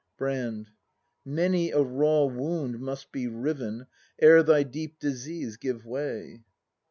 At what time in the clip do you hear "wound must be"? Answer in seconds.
2.25-3.27